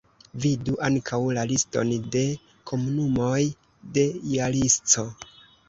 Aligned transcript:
Vidu 0.43 0.77
ankaŭ 0.87 1.19
la 1.39 1.43
liston 1.51 1.91
de 2.17 2.25
komunumoj 2.73 3.39
de 3.99 4.09
Jalisco. 4.35 5.09